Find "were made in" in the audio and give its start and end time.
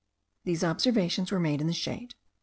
1.31-1.67